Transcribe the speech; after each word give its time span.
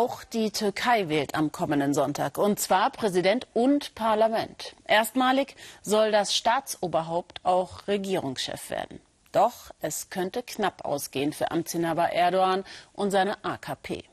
Auch 0.00 0.22
die 0.22 0.52
Türkei 0.52 1.08
wählt 1.08 1.34
am 1.34 1.50
kommenden 1.50 1.92
Sonntag, 1.92 2.38
und 2.38 2.60
zwar 2.60 2.90
Präsident 2.90 3.48
und 3.52 3.96
Parlament. 3.96 4.76
Erstmalig 4.84 5.56
soll 5.82 6.12
das 6.12 6.36
Staatsoberhaupt 6.36 7.40
auch 7.42 7.88
Regierungschef 7.88 8.70
werden. 8.70 9.00
Doch 9.32 9.72
es 9.80 10.08
könnte 10.08 10.44
knapp 10.44 10.84
ausgehen 10.84 11.32
für 11.32 11.50
Amtsinhaber 11.50 12.12
Erdogan 12.12 12.62
und 12.92 13.10
seine 13.10 13.44
AKP. 13.44 14.04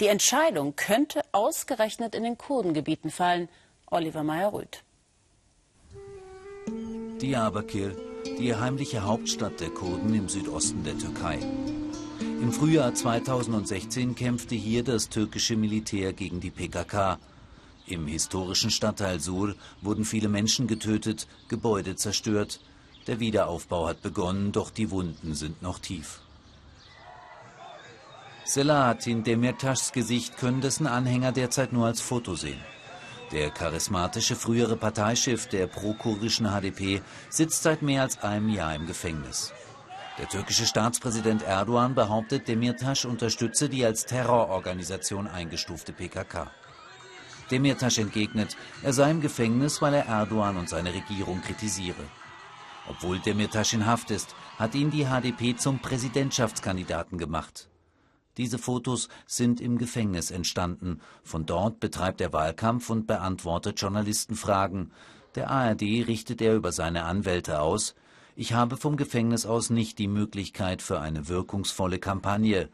Die 0.00 0.08
Entscheidung 0.08 0.74
könnte 0.74 1.22
ausgerechnet 1.30 2.16
in 2.16 2.24
den 2.24 2.36
Kurdengebieten 2.36 3.12
fallen. 3.12 3.48
Oliver 3.92 4.24
Meyer-Rüth. 4.24 4.82
Diyarbakir, 7.20 7.94
die 8.40 8.56
heimliche 8.56 9.04
Hauptstadt 9.04 9.60
der 9.60 9.70
Kurden 9.70 10.12
im 10.14 10.28
Südosten 10.28 10.82
der 10.82 10.98
Türkei. 10.98 11.38
Im 12.40 12.52
Frühjahr 12.52 12.94
2016 12.94 14.14
kämpfte 14.14 14.54
hier 14.54 14.84
das 14.84 15.08
türkische 15.08 15.56
Militär 15.56 16.12
gegen 16.12 16.38
die 16.38 16.50
PKK. 16.50 17.18
Im 17.86 18.06
historischen 18.06 18.70
Stadtteil 18.70 19.18
Sur 19.18 19.56
wurden 19.82 20.04
viele 20.04 20.28
Menschen 20.28 20.68
getötet, 20.68 21.26
Gebäude 21.48 21.96
zerstört. 21.96 22.60
Der 23.08 23.18
Wiederaufbau 23.18 23.88
hat 23.88 24.02
begonnen, 24.02 24.52
doch 24.52 24.70
die 24.70 24.90
Wunden 24.92 25.34
sind 25.34 25.62
noch 25.62 25.80
tief. 25.80 26.20
Selahattin 28.44 29.24
Demirtaschs 29.24 29.92
Gesicht 29.92 30.36
können 30.36 30.60
dessen 30.60 30.86
Anhänger 30.86 31.32
derzeit 31.32 31.72
nur 31.72 31.86
als 31.86 32.00
Foto 32.00 32.36
sehen. 32.36 32.60
Der 33.32 33.50
charismatische 33.50 34.36
frühere 34.36 34.76
Parteichef 34.76 35.48
der 35.48 35.66
pro-kurdischen 35.66 36.46
HDP 36.46 37.02
sitzt 37.30 37.64
seit 37.64 37.82
mehr 37.82 38.02
als 38.02 38.22
einem 38.22 38.48
Jahr 38.48 38.74
im 38.74 38.86
Gefängnis. 38.86 39.52
Der 40.18 40.28
türkische 40.28 40.66
Staatspräsident 40.66 41.42
Erdogan 41.42 41.94
behauptet, 41.94 42.48
Demirtas 42.48 43.04
unterstütze 43.04 43.68
die 43.68 43.84
als 43.84 44.04
Terrororganisation 44.04 45.28
eingestufte 45.28 45.92
PKK. 45.92 46.50
Demirtas 47.52 47.98
entgegnet, 47.98 48.56
er 48.82 48.92
sei 48.92 49.12
im 49.12 49.20
Gefängnis, 49.20 49.80
weil 49.80 49.94
er 49.94 50.06
Erdogan 50.06 50.56
und 50.56 50.68
seine 50.68 50.92
Regierung 50.92 51.40
kritisiere. 51.40 52.02
Obwohl 52.88 53.20
Demirtas 53.20 53.72
in 53.72 53.86
Haft 53.86 54.10
ist, 54.10 54.34
hat 54.58 54.74
ihn 54.74 54.90
die 54.90 55.06
HDP 55.06 55.54
zum 55.56 55.78
Präsidentschaftskandidaten 55.78 57.16
gemacht. 57.16 57.68
Diese 58.38 58.58
Fotos 58.58 59.08
sind 59.26 59.60
im 59.60 59.78
Gefängnis 59.78 60.30
entstanden. 60.30 61.00
Von 61.22 61.46
dort 61.46 61.80
betreibt 61.80 62.20
er 62.20 62.32
Wahlkampf 62.32 62.90
und 62.90 63.06
beantwortet 63.06 63.80
Journalistenfragen. 63.80 64.92
Der 65.36 65.50
ARD 65.50 65.82
richtet 65.82 66.40
er 66.40 66.54
über 66.54 66.72
seine 66.72 67.04
Anwälte 67.04 67.60
aus. 67.60 67.94
Ich 68.40 68.52
habe 68.52 68.76
vom 68.76 68.96
Gefängnis 68.96 69.46
aus 69.46 69.68
nicht 69.68 69.98
die 69.98 70.06
Möglichkeit 70.06 70.80
für 70.80 71.00
eine 71.00 71.26
wirkungsvolle 71.26 71.98
Kampagne. 71.98 72.68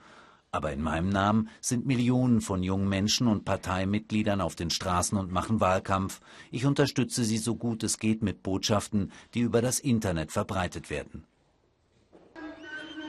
Aber 0.53 0.75
in 0.75 0.83
meinem 0.83 1.09
Namen 1.09 1.49
sind 1.63 1.87
Millionen 1.87 2.43
von 2.43 2.63
jungen 2.63 2.87
Menschen 2.87 3.29
und 3.29 3.47
Parteimitgliedern 3.47 4.43
auf 4.43 4.57
den 4.57 4.69
Straßen 4.69 5.17
und 5.17 5.33
machen 5.33 5.63
Wahlkampf. 5.63 6.21
Ich 6.51 6.67
unterstütze 6.67 7.25
sie 7.25 7.39
so 7.39 7.57
gut 7.57 7.83
es 7.83 7.99
geht 7.99 8.23
mit 8.23 8.43
Botschaften, 8.43 9.11
die 9.33 9.41
über 9.41 9.63
das 9.63 9.79
Internet 9.81 10.33
verbreitet 10.33 10.91
werden. 10.91 11.25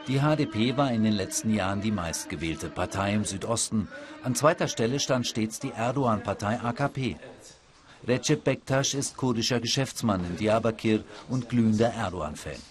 Die 0.08 0.22
HDP 0.22 0.78
war 0.78 0.94
in 0.94 1.04
den 1.04 1.12
letzten 1.12 1.54
Jahren 1.54 1.82
die 1.82 1.92
meistgewählte 1.92 2.70
Partei 2.70 3.16
im 3.16 3.26
Südosten. 3.26 3.90
An 4.24 4.34
zweiter 4.34 4.70
Stelle 4.70 5.02
stand 5.02 5.28
stets 5.28 5.60
die 5.60 5.72
Erdogan-Partei 5.72 6.62
AKP. 6.62 7.18
Recep 8.08 8.44
Bektaş 8.44 8.94
ist 8.94 9.18
kurdischer 9.18 9.60
Geschäftsmann 9.60 10.24
in 10.26 10.38
Diyarbakir 10.38 11.04
und 11.28 11.50
glühender 11.50 11.92
Erdogan-Fan. 11.92 12.62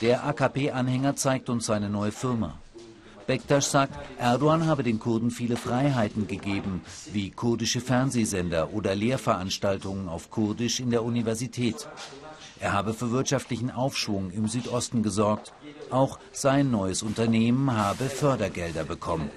Der 0.00 0.24
AKP-Anhänger 0.24 1.16
zeigt 1.16 1.48
uns 1.48 1.66
seine 1.66 1.90
neue 1.90 2.12
Firma. 2.12 2.54
Bektaş 3.26 3.64
sagt, 3.64 3.94
Erdogan 4.18 4.66
habe 4.66 4.84
den 4.84 5.00
Kurden 5.00 5.30
viele 5.30 5.56
Freiheiten 5.56 6.28
gegeben, 6.28 6.82
wie 7.12 7.30
kurdische 7.30 7.80
Fernsehsender 7.80 8.72
oder 8.72 8.94
Lehrveranstaltungen 8.94 10.08
auf 10.08 10.30
Kurdisch 10.30 10.78
in 10.78 10.90
der 10.90 11.02
Universität. 11.02 11.88
Er 12.60 12.72
habe 12.72 12.94
für 12.94 13.10
wirtschaftlichen 13.10 13.70
Aufschwung 13.70 14.30
im 14.30 14.46
Südosten 14.46 15.02
gesorgt. 15.02 15.52
Auch 15.90 16.18
sein 16.32 16.70
neues 16.70 17.02
Unternehmen 17.02 17.76
habe 17.76 18.04
Fördergelder 18.04 18.84
bekommen. 18.84 19.30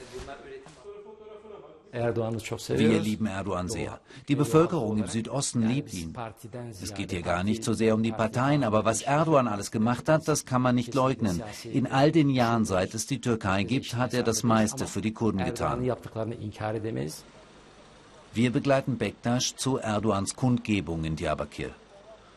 Wir 1.93 2.99
lieben 2.99 3.27
Erdogan 3.27 3.69
sehr. 3.69 3.99
Die 4.27 4.35
Bevölkerung 4.35 4.97
im 4.97 5.07
Südosten 5.07 5.61
liebt 5.67 5.93
ihn. 5.93 6.15
Es 6.81 6.95
geht 6.95 7.11
hier 7.11 7.21
gar 7.21 7.43
nicht 7.43 7.63
so 7.63 7.73
sehr 7.73 7.93
um 7.93 8.01
die 8.01 8.11
Parteien, 8.11 8.63
aber 8.63 8.83
was 8.83 9.03
Erdogan 9.03 9.47
alles 9.47 9.69
gemacht 9.69 10.09
hat, 10.09 10.27
das 10.27 10.45
kann 10.45 10.63
man 10.63 10.73
nicht 10.73 10.95
leugnen. 10.95 11.43
In 11.71 11.85
all 11.85 12.11
den 12.11 12.31
Jahren, 12.31 12.65
seit 12.65 12.95
es 12.95 13.05
die 13.05 13.21
Türkei 13.21 13.61
gibt, 13.63 13.95
hat 13.95 14.15
er 14.15 14.23
das 14.23 14.41
meiste 14.41 14.87
für 14.87 15.01
die 15.01 15.13
Kurden 15.13 15.45
getan. 15.45 15.83
Wir 18.33 18.51
begleiten 18.51 18.97
Bektaş 18.97 19.55
zu 19.55 19.77
Erdogans 19.77 20.35
Kundgebung 20.35 21.03
in 21.03 21.15
Diyarbakir. 21.15 21.69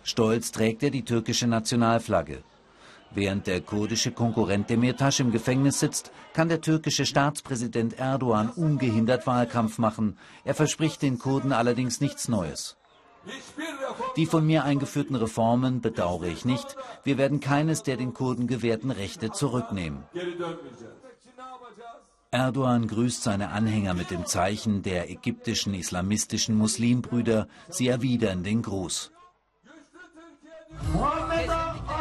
Stolz 0.05 0.53
trägt 0.53 0.83
er 0.83 0.91
die 0.91 1.03
türkische 1.03 1.47
Nationalflagge. 1.47 2.43
Während 3.15 3.47
der 3.47 3.61
kurdische 3.61 4.13
Konkurrent 4.13 4.69
Demirtas 4.69 5.21
im 5.21 5.33
Gefängnis 5.33 5.81
sitzt, 5.81 6.13
kann 6.35 6.49
der 6.49 6.61
türkische 6.61 7.07
Staatspräsident 7.07 7.99
Erdogan 7.99 8.51
ungehindert 8.51 9.27
Wahlkampf 9.27 9.79
machen. 9.79 10.19
Er 10.45 10.55
verspricht 10.55 11.03
den 11.03 11.19
Kurden 11.19 11.53
allerdings 11.53 12.01
nichts 12.01 12.29
Neues. 12.29 12.77
Die 14.17 14.27
von 14.27 14.47
mir 14.47 14.65
eingeführten 14.65 15.17
Reformen 15.17 15.81
bedauere 15.81 16.27
ich 16.27 16.45
nicht. 16.45 16.77
Wir 17.05 17.19
werden 17.19 17.41
keines 17.41 17.83
der 17.83 17.97
den 17.97 18.15
Kurden 18.15 18.47
gewährten 18.47 18.91
Rechte 18.91 19.31
zurücknehmen. 19.31 20.05
Erdogan 22.31 22.87
grüßt 22.87 23.23
seine 23.23 23.51
Anhänger 23.51 23.95
mit 23.95 24.11
dem 24.11 24.27
Zeichen 24.27 24.83
der 24.83 25.11
ägyptischen 25.11 25.75
islamistischen 25.75 26.55
Muslimbrüder. 26.57 27.49
Sie 27.69 27.89
erwidern 27.89 28.43
den 28.43 28.63
Gruß. 28.63 29.11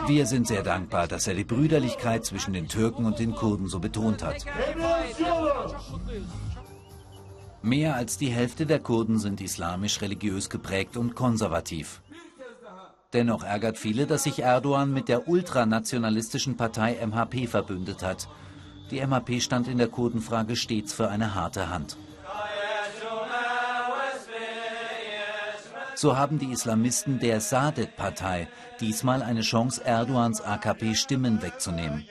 Wir 0.07 0.25
sind 0.25 0.47
sehr 0.47 0.63
dankbar, 0.63 1.07
dass 1.07 1.27
er 1.27 1.33
die 1.33 1.43
Brüderlichkeit 1.43 2.25
zwischen 2.25 2.53
den 2.53 2.67
Türken 2.67 3.05
und 3.05 3.19
den 3.19 3.33
Kurden 3.33 3.67
so 3.67 3.79
betont 3.79 4.23
hat. 4.23 4.45
Mehr 7.61 7.95
als 7.95 8.17
die 8.17 8.29
Hälfte 8.29 8.67
der 8.67 8.79
Kurden 8.79 9.17
sind 9.17 9.41
islamisch-religiös 9.41 10.49
geprägt 10.49 10.97
und 10.97 11.15
konservativ. 11.15 12.01
Dennoch 13.13 13.44
ärgert 13.44 13.77
viele, 13.77 14.05
dass 14.05 14.23
sich 14.23 14.39
Erdogan 14.39 14.94
mit 14.94 15.09
der 15.09 15.27
ultranationalistischen 15.27 16.57
Partei 16.57 17.03
MHP 17.03 17.47
verbündet 17.47 18.03
hat. 18.03 18.27
Die 18.91 19.05
MHP 19.05 19.41
stand 19.41 19.67
in 19.67 19.79
der 19.79 19.88
Kurdenfrage 19.88 20.55
stets 20.55 20.94
für 20.94 21.09
eine 21.09 21.33
harte 21.33 21.69
Hand. 21.69 21.97
So 25.95 26.17
haben 26.17 26.39
die 26.39 26.51
Islamisten 26.51 27.19
der 27.19 27.39
Saadet-Partei 27.39 28.50
diesmal 28.81 29.23
eine 29.23 29.41
Chance, 29.41 29.81
Erdogans 29.83 30.41
AKP 30.41 30.94
Stimmen 30.94 31.41
wegzunehmen. 31.41 32.06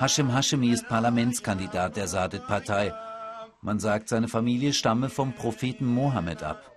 Hashim 0.00 0.34
Hashemi 0.34 0.70
ist 0.70 0.88
Parlamentskandidat 0.88 1.96
der 1.96 2.08
Saadet-Partei. 2.08 2.92
Man 3.60 3.78
sagt, 3.78 4.08
seine 4.08 4.28
Familie 4.28 4.72
stamme 4.72 5.10
vom 5.10 5.34
Propheten 5.34 5.84
Mohammed 5.86 6.42
ab. 6.42 6.72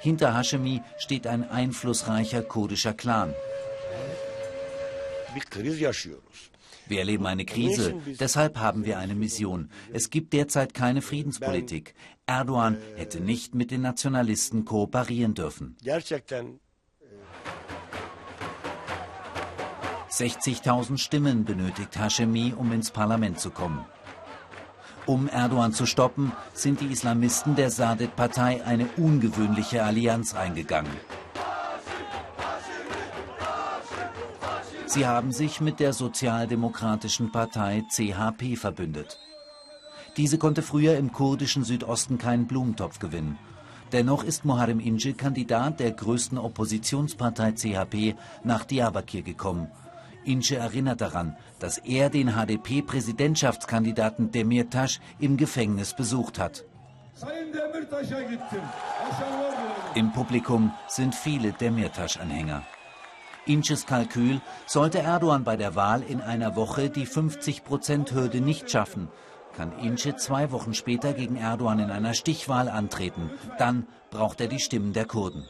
Hinter 0.00 0.36
Hashemi 0.36 0.82
steht 0.98 1.26
ein 1.28 1.48
einflussreicher 1.48 2.42
kurdischer 2.42 2.92
Clan. 2.92 3.32
Wir 6.88 7.00
erleben 7.00 7.26
eine 7.26 7.44
Krise, 7.44 7.94
deshalb 8.20 8.58
haben 8.58 8.84
wir 8.84 8.98
eine 8.98 9.14
Mission. 9.14 9.70
Es 9.92 10.10
gibt 10.10 10.32
derzeit 10.32 10.74
keine 10.74 11.02
Friedenspolitik. 11.02 11.94
Erdogan 12.26 12.78
hätte 12.96 13.20
nicht 13.20 13.54
mit 13.54 13.70
den 13.70 13.82
Nationalisten 13.82 14.64
kooperieren 14.64 15.34
dürfen. 15.34 15.76
60.000 20.10 20.98
Stimmen 20.98 21.44
benötigt 21.44 21.98
Hashemi, 21.98 22.54
um 22.56 22.72
ins 22.72 22.90
Parlament 22.90 23.38
zu 23.38 23.50
kommen. 23.50 23.84
Um 25.04 25.28
Erdogan 25.28 25.72
zu 25.72 25.86
stoppen, 25.86 26.32
sind 26.52 26.80
die 26.80 26.86
Islamisten 26.86 27.54
der 27.54 27.70
Saadet-Partei 27.70 28.64
eine 28.64 28.86
ungewöhnliche 28.96 29.84
Allianz 29.84 30.34
eingegangen. 30.34 30.90
Sie 34.96 35.06
haben 35.06 35.30
sich 35.30 35.60
mit 35.60 35.78
der 35.78 35.92
Sozialdemokratischen 35.92 37.30
Partei 37.30 37.84
CHP 37.90 38.56
verbündet. 38.56 39.20
Diese 40.16 40.38
konnte 40.38 40.62
früher 40.62 40.96
im 40.96 41.12
kurdischen 41.12 41.64
Südosten 41.64 42.16
keinen 42.16 42.46
Blumentopf 42.46 42.98
gewinnen. 42.98 43.38
Dennoch 43.92 44.24
ist 44.24 44.46
Muharrem 44.46 44.80
Ince 44.80 45.12
Kandidat 45.12 45.80
der 45.80 45.90
größten 45.90 46.38
Oppositionspartei 46.38 47.52
CHP 47.52 48.14
nach 48.42 48.64
Diyarbakir 48.64 49.20
gekommen. 49.20 49.70
Ince 50.24 50.56
erinnert 50.56 51.02
daran, 51.02 51.36
dass 51.58 51.76
er 51.76 52.08
den 52.08 52.30
HDP-Präsidentschaftskandidaten 52.30 54.30
Demirtas 54.30 55.00
im 55.18 55.36
Gefängnis 55.36 55.94
besucht 55.94 56.38
hat. 56.38 56.64
Im 59.94 60.10
Publikum 60.12 60.72
sind 60.88 61.14
viele 61.14 61.52
Demirtas-Anhänger. 61.52 62.62
Inches 63.46 63.86
Kalkül, 63.86 64.40
sollte 64.66 64.98
Erdogan 64.98 65.44
bei 65.44 65.56
der 65.56 65.74
Wahl 65.74 66.02
in 66.02 66.20
einer 66.20 66.56
Woche 66.56 66.90
die 66.90 67.06
50-Prozent-Hürde 67.06 68.40
nicht 68.40 68.70
schaffen, 68.70 69.08
kann 69.56 69.72
Ince 69.78 70.16
zwei 70.16 70.50
Wochen 70.52 70.74
später 70.74 71.14
gegen 71.14 71.36
Erdogan 71.36 71.78
in 71.78 71.90
einer 71.90 72.12
Stichwahl 72.12 72.68
antreten. 72.68 73.30
Dann 73.58 73.86
braucht 74.10 74.40
er 74.40 74.48
die 74.48 74.60
Stimmen 74.60 74.92
der 74.92 75.06
Kurden. 75.06 75.44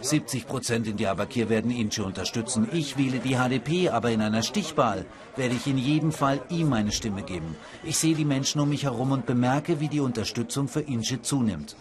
70 0.00 0.46
Prozent 0.46 0.86
in 0.86 0.96
Diyarbakir 0.96 1.48
werden 1.48 1.70
Ince 1.70 2.04
unterstützen. 2.04 2.68
Ich 2.72 2.98
wähle 2.98 3.18
die 3.18 3.36
HDP, 3.36 3.88
aber 3.88 4.10
in 4.10 4.20
einer 4.20 4.42
Stichwahl 4.42 5.06
werde 5.36 5.54
ich 5.54 5.66
in 5.66 5.78
jedem 5.78 6.12
Fall 6.12 6.40
ihm 6.50 6.68
meine 6.68 6.92
Stimme 6.92 7.22
geben. 7.22 7.56
Ich 7.82 7.96
sehe 7.96 8.14
die 8.14 8.24
Menschen 8.24 8.60
um 8.60 8.68
mich 8.68 8.84
herum 8.84 9.12
und 9.12 9.26
bemerke, 9.26 9.80
wie 9.80 9.88
die 9.88 10.00
Unterstützung 10.00 10.68
für 10.68 10.80
Ince 10.80 11.22
zunimmt. 11.22 11.76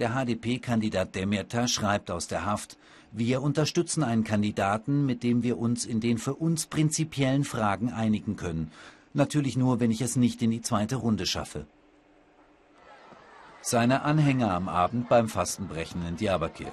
Der 0.00 0.14
HDP-Kandidat 0.14 1.14
Demirtas 1.14 1.70
schreibt 1.70 2.10
aus 2.10 2.26
der 2.26 2.46
Haft, 2.46 2.78
wir 3.12 3.42
unterstützen 3.42 4.02
einen 4.02 4.24
Kandidaten, 4.24 5.04
mit 5.04 5.22
dem 5.22 5.42
wir 5.42 5.58
uns 5.58 5.84
in 5.84 6.00
den 6.00 6.16
für 6.16 6.34
uns 6.36 6.66
prinzipiellen 6.66 7.44
Fragen 7.44 7.92
einigen 7.92 8.36
können. 8.36 8.72
Natürlich 9.12 9.58
nur, 9.58 9.78
wenn 9.78 9.90
ich 9.90 10.00
es 10.00 10.16
nicht 10.16 10.40
in 10.40 10.52
die 10.52 10.62
zweite 10.62 10.96
Runde 10.96 11.26
schaffe. 11.26 11.66
Seine 13.60 14.00
Anhänger 14.00 14.54
am 14.54 14.70
Abend 14.70 15.10
beim 15.10 15.28
Fastenbrechen 15.28 16.06
in 16.06 16.16
Diyarbakir. 16.16 16.72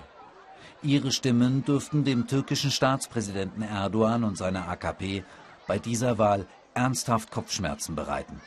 Ihre 0.82 1.12
Stimmen 1.12 1.66
dürften 1.66 2.06
dem 2.06 2.28
türkischen 2.28 2.72
Staatspräsidenten 2.72 3.62
Erdogan 3.62 4.24
und 4.24 4.38
seiner 4.38 4.70
AKP 4.70 5.26
bei 5.68 5.80
dieser 5.80 6.18
Wahl 6.18 6.46
ernsthaft 6.76 7.32
Kopfschmerzen 7.32 7.94
bereiten. 7.94 8.40